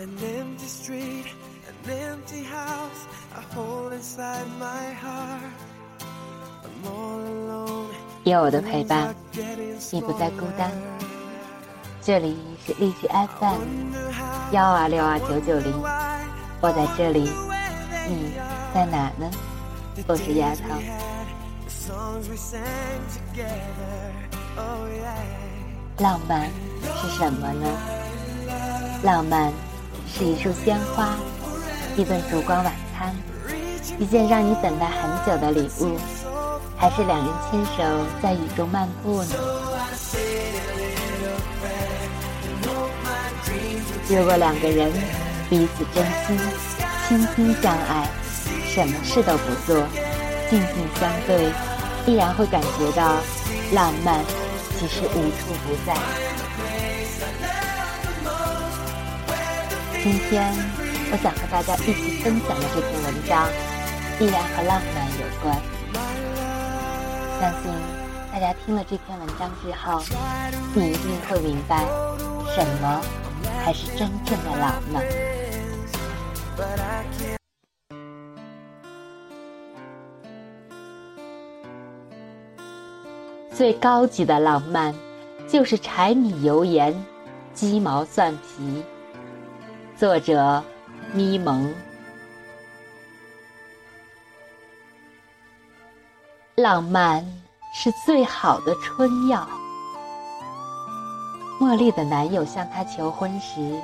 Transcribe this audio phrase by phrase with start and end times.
[0.00, 1.26] An empty street,
[1.68, 3.06] an empty house,
[3.36, 5.52] a hole inside my heart.
[6.64, 7.90] I'm all alone.
[8.24, 9.14] 有我的陪伴
[9.92, 10.72] 你不再孤单.
[12.00, 12.34] 这里
[12.64, 13.60] 是荔枝 FM
[14.52, 15.70] 幺二六二九九零
[16.62, 17.30] 我在这里
[18.08, 18.32] 你.
[18.72, 19.30] 在哪呢
[19.96, 20.62] ？The 我是丫头.
[24.56, 24.80] Oh.
[25.98, 26.48] 浪漫
[27.02, 27.68] 是什么呢？
[29.02, 29.52] 浪漫
[30.12, 31.14] 是一束鲜花，
[31.96, 33.14] 一顿烛光晚餐，
[33.98, 35.96] 一件让你等待很久的礼物，
[36.76, 37.82] 还是两人牵手
[38.22, 39.34] 在雨中漫步呢？
[44.08, 44.92] 如果两个人
[45.48, 46.38] 彼此真心、
[47.08, 48.08] 倾心相爱，
[48.66, 49.86] 什么事都不做，
[50.50, 50.68] 静静
[50.98, 51.52] 相对，
[52.06, 53.16] 依然会感觉到
[53.72, 54.24] 浪漫
[54.78, 55.94] 其实无处不在。
[60.02, 60.50] 今天
[61.12, 63.46] 我想和大家一起分享的这篇文章，
[64.18, 65.54] 依然和浪漫有关。
[67.38, 67.70] 相信
[68.32, 70.00] 大家听了这篇文章之后，
[70.74, 71.84] 你一定会明白，
[72.54, 73.02] 什么
[73.62, 75.04] 才是真正的浪漫。
[83.52, 84.94] 最高级的浪漫，
[85.46, 87.04] 就是柴米油盐、
[87.52, 88.82] 鸡毛蒜皮。
[90.00, 90.64] 作者：
[91.12, 91.70] 咪蒙。
[96.54, 97.22] 浪漫
[97.74, 99.46] 是最好的春药。
[101.60, 103.78] 茉莉的男友向她求婚时，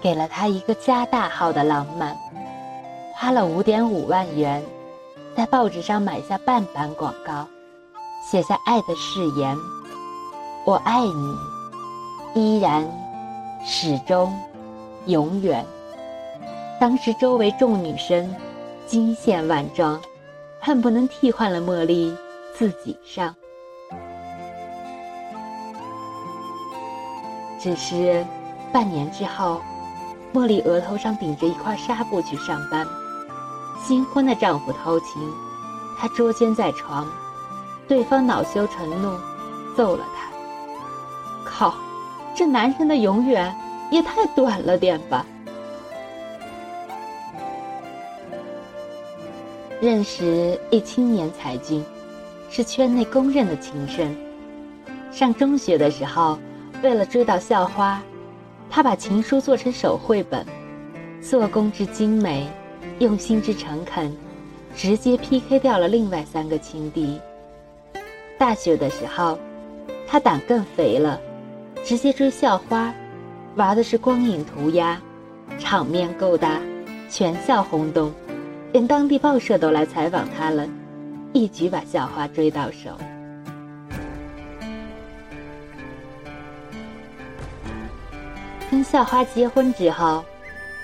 [0.00, 2.16] 给了她一个加大号的浪漫，
[3.14, 4.60] 花了五点五万元，
[5.36, 7.46] 在报纸上买下半版广告，
[8.28, 9.56] 写下爱的誓言
[10.66, 11.36] ：“我爱你，
[12.34, 12.84] 依然，
[13.64, 14.36] 始终，
[15.06, 15.64] 永远。”
[16.80, 18.34] 当时周围众女生
[18.86, 20.00] 惊现万状，
[20.60, 22.16] 恨不能替换了茉莉
[22.54, 23.34] 自己上。
[27.60, 28.24] 只是
[28.72, 29.60] 半年之后，
[30.32, 32.86] 茉莉额头上顶着一块纱布去上班，
[33.84, 35.20] 新婚的丈夫偷情，
[35.98, 37.04] 她捉奸在床，
[37.88, 39.18] 对方恼羞成怒，
[39.76, 40.30] 揍了她。
[41.44, 41.74] 靠，
[42.36, 43.52] 这男人的永远
[43.90, 45.24] 也太短了点吧！
[49.80, 51.84] 认识一青年才俊，
[52.50, 54.14] 是圈内公认的情圣。
[55.10, 56.38] 上中学的时候，
[56.82, 58.02] 为了追到校花，
[58.68, 60.44] 他把情书做成手绘本，
[61.22, 62.46] 做工之精美，
[62.98, 64.14] 用心之诚恳，
[64.76, 67.20] 直接 PK 掉了另外三个情敌。
[68.36, 69.38] 大学的时候，
[70.06, 71.20] 他胆更肥了，
[71.84, 72.92] 直接追校花，
[73.56, 75.00] 玩的是光影涂鸦，
[75.58, 76.60] 场面够大，
[77.08, 78.12] 全校轰动。
[78.72, 80.68] 连当地报社都来采访他了，
[81.32, 82.90] 一举把校花追到手。
[88.70, 90.22] 跟校花结婚之后，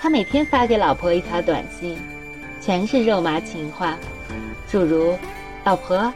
[0.00, 1.98] 他每天发给老婆一条短信，
[2.60, 3.98] 全是肉麻情话，
[4.70, 5.18] 诸如
[5.64, 6.12] ：“老婆，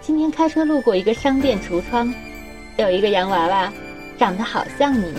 [0.00, 2.14] 今天开车路过一个商店橱窗，
[2.76, 3.72] 有一个洋娃娃，
[4.16, 5.12] 长得好像你，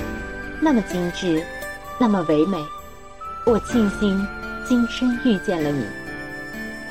[0.62, 1.46] 那么精致，
[1.98, 2.58] 那么唯美，
[3.46, 4.26] 我庆幸。”
[4.70, 5.84] 今生遇见了你，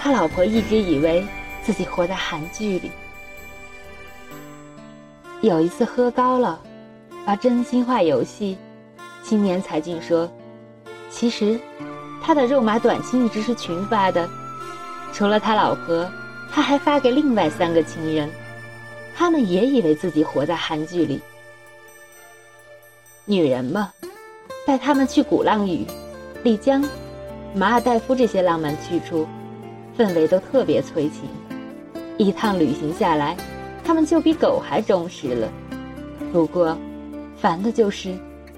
[0.00, 1.24] 他老婆一直以为
[1.62, 2.90] 自己活在韩剧里。
[5.42, 6.60] 有一次喝高了，
[7.24, 8.58] 玩真心话游戏，
[9.22, 10.28] 青年才俊说
[11.08, 11.56] ：“其实，
[12.20, 14.28] 他的肉麻短信一直是群发的，
[15.12, 16.10] 除了他老婆，
[16.50, 18.28] 他还发给另外三个情人，
[19.16, 21.22] 他们也以为自己活在韩剧里。
[23.28, 23.92] 女人嘛，
[24.66, 25.84] 带他们去鼓浪屿、
[26.42, 26.82] 丽江。”
[27.54, 29.26] 马尔代夫这些浪漫去处，
[29.96, 31.28] 氛围都特别催情。
[32.16, 33.36] 一趟旅行下来，
[33.84, 35.52] 他们就比狗还忠实了。
[36.32, 36.76] 不过，
[37.36, 38.16] 烦的就是，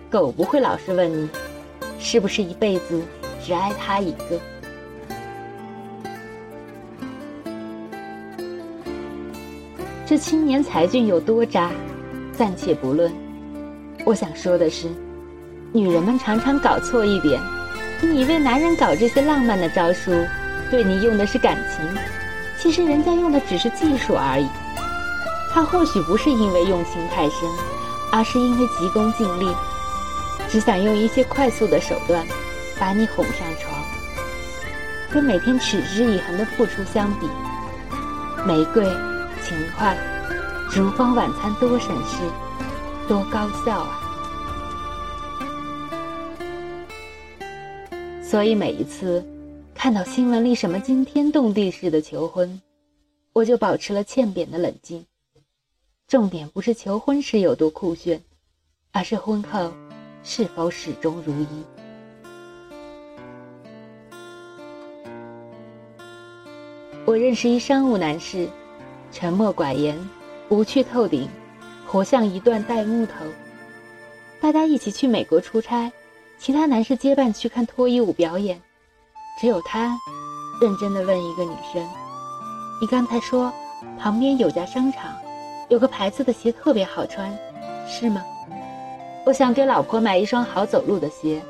[0.09, 1.29] 狗不会老是问你，
[1.99, 3.03] 是不是一辈子
[3.45, 4.41] 只爱他一个。
[10.07, 11.71] 这青年才俊有多渣，
[12.33, 13.13] 暂且不论。
[14.05, 14.89] 我想说的是，
[15.73, 17.41] 女人们常常搞错一点。
[18.01, 20.11] 你以为男人搞这些浪漫的招数，
[20.71, 21.85] 对你用的是感情，
[22.59, 24.49] 其实人家用的只是技术而已。
[25.53, 27.49] 他或许不是因为用情太深，
[28.11, 29.55] 而是因为急功近利，
[30.49, 32.25] 只想用一些快速的手段，
[32.79, 33.75] 把你哄上床。
[35.13, 37.27] 跟每天持之以恒的付出相比，
[38.47, 38.85] 玫瑰、
[39.43, 39.97] 勤快、
[40.71, 42.19] 烛光晚餐多省事，
[43.11, 44.01] 多高效啊！
[48.23, 49.27] 所以每一次
[49.75, 52.63] 看到新闻里什么惊天动地式的求婚，
[53.33, 55.05] 我就保持了欠扁的冷静。
[56.07, 58.23] 重点不是求婚时有多酷炫，
[58.93, 59.73] 而是婚后
[60.23, 61.65] 是否始终如一。
[67.05, 68.49] 我认识一商务男士，
[69.11, 69.99] 沉默寡言，
[70.49, 71.29] 无趣透顶，
[71.91, 73.15] 活像一段带木头。
[74.41, 75.91] 大家一起去美国出差，
[76.39, 78.63] 其他男士结伴去看脱衣舞表演，
[79.41, 79.99] 只有他
[80.61, 81.85] 认真的问一个女生
[82.81, 83.53] ：“你刚才说
[83.99, 85.13] 旁边有家商场，
[85.69, 87.37] 有个牌子的鞋特别好穿，
[87.89, 88.23] 是吗？”
[89.27, 91.43] 我想给老婆买一双好走路的鞋，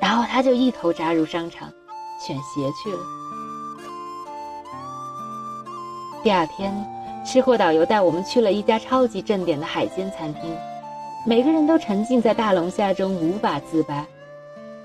[0.00, 1.70] 然后他就一头扎入商场，
[2.18, 2.98] 选鞋去了。
[6.22, 6.74] 第二天，
[7.30, 10.44] 吃货导游带我们去了一家超级正点的海鲜餐厅，
[11.26, 14.06] 每个人都沉浸在大龙虾中无法自拔，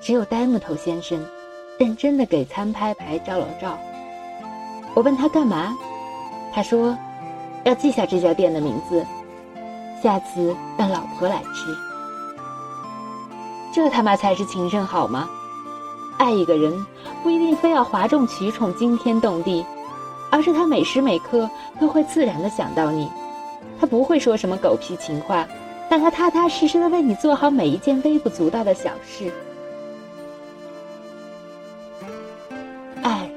[0.01, 1.25] 只有呆木头先生
[1.79, 3.77] 认真的给餐拍牌照了照。
[4.93, 5.73] 我问他干嘛，
[6.51, 6.97] 他说
[7.63, 9.05] 要记下这家店的名字，
[10.03, 11.73] 下次让老婆来吃。
[13.73, 15.29] 这他妈才是情圣好吗？
[16.17, 16.85] 爱一个人
[17.23, 19.65] 不一定非要哗众取宠、惊天动地。
[20.33, 21.47] 而是他每时每刻
[21.79, 23.07] 都会自然的想到你，
[23.79, 25.47] 他不会说什么狗屁情话，
[25.87, 29.31] 但他踏踏实实的为你做好每一件微不足道的小事。
[33.03, 33.29] 爱，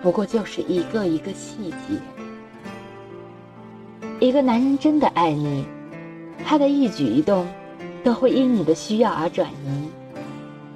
[0.00, 1.98] 不过就是一个一个细节。
[4.20, 5.66] 一个男人真的爱你，
[6.46, 7.48] 他的一举一动
[8.04, 9.88] 都会因你的需要而转移，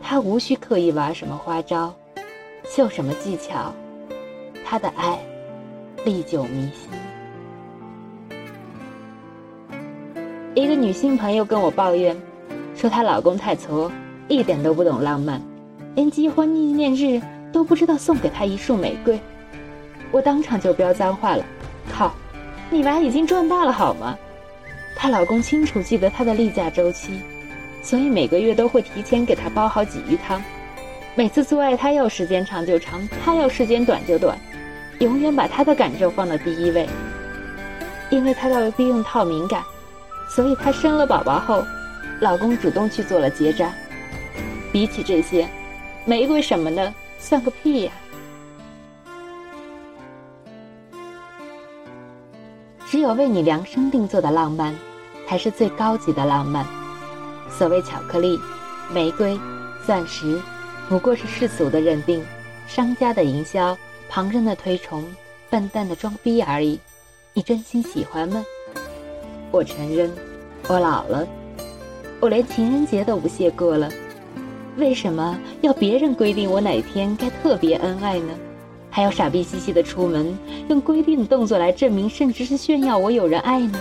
[0.02, 1.94] 他无需刻意玩什么花招，
[2.64, 3.72] 秀什么技巧，
[4.64, 5.16] 他的爱。
[6.06, 6.88] 历久弥新。
[10.54, 12.16] 一个女性朋友跟我抱怨，
[12.76, 13.90] 说她老公太挫，
[14.28, 15.42] 一点都不懂浪漫，
[15.96, 17.20] 连结婚纪念日
[17.52, 19.18] 都不知道送给她一束玫瑰。
[20.12, 21.44] 我当场就飙脏话了
[21.92, 22.14] ：“靠，
[22.70, 24.16] 你娃已经赚大了好吗？”
[24.94, 27.20] 她老公清楚记得她的例假周期，
[27.82, 30.40] 所以每个月都会提前给她煲好鲫鱼汤。
[31.16, 34.38] 每次做爱，他要时间长就长，他要时间短就短。
[35.00, 36.88] 永远把他的感受放到第一位，
[38.10, 39.62] 因为他到避孕套敏感，
[40.28, 41.62] 所以她生了宝宝后，
[42.20, 43.70] 老公主动去做了结扎。
[44.72, 45.48] 比起这些，
[46.04, 47.92] 玫瑰什么的算个屁呀！
[52.86, 54.74] 只有为你量身定做的浪漫，
[55.28, 56.64] 才是最高级的浪漫。
[57.50, 58.38] 所谓巧克力、
[58.92, 59.38] 玫瑰、
[59.84, 60.40] 钻石，
[60.88, 62.24] 不过是世俗的认定，
[62.66, 63.76] 商家的营销。
[64.08, 65.04] 旁人的推崇，
[65.50, 66.78] 笨蛋的装逼而已。
[67.32, 68.44] 你真心喜欢吗？
[69.50, 70.10] 我承认，
[70.68, 71.26] 我老了，
[72.20, 73.90] 我连情人节都不屑过了。
[74.76, 78.32] 为什么要别人规定我哪天该特别恩爱呢？
[78.90, 80.36] 还要傻逼兮兮的出门，
[80.68, 83.78] 用规定的动作来证明，甚至是炫耀我有人爱呢？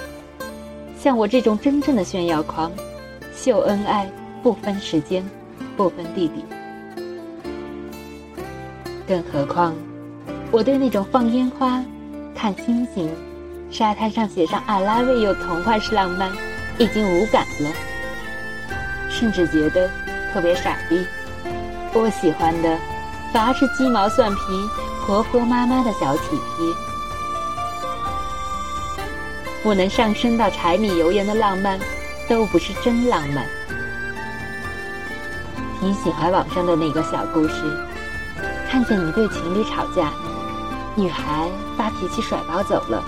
[1.00, 2.72] 像我这种真正的炫耀狂，
[3.36, 4.12] 秀恩爱
[4.44, 5.24] 不分时间，
[5.77, 6.45] 不分地点，
[9.07, 9.74] 更何况。
[10.51, 11.83] 我对那种放烟花、
[12.33, 13.13] 看星星、
[13.69, 16.31] 沙滩上写上 “I love you” 童话式浪漫
[16.77, 17.72] 已经无感了，
[19.10, 19.89] 甚至觉得
[20.34, 21.05] 特别傻逼。
[21.93, 22.77] 我喜欢的
[23.34, 24.39] 反而是鸡毛蒜皮、
[25.05, 26.65] 婆婆妈妈的小体贴。
[29.62, 31.79] 不能上升到柴米油盐的浪漫，
[32.29, 33.46] 都不是真浪漫。
[35.79, 37.55] 挺喜欢网上的那个小故事，
[38.69, 40.13] 看见一对情侣吵架。
[40.97, 43.03] 女孩发脾气甩包走了，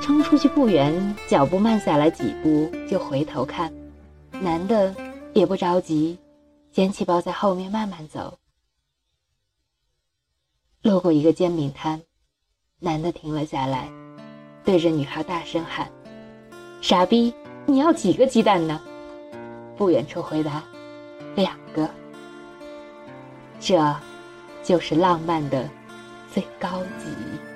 [0.00, 3.70] 冲出去不远，脚步慢下来几步就回头看，
[4.30, 4.94] 男的
[5.34, 6.18] 也不着急，
[6.72, 8.38] 捡起包在后面慢慢走。
[10.80, 12.00] 路过一个煎饼摊，
[12.80, 13.90] 男的停了下来，
[14.64, 15.92] 对着女孩大声喊
[16.80, 17.34] ：“傻逼，
[17.66, 18.80] 你要几个鸡蛋呢？”
[19.76, 20.64] 不远处回答
[21.36, 21.90] ：“两个。”
[23.60, 23.94] 这，
[24.62, 25.68] 就是浪漫的。
[26.34, 27.53] 最高级。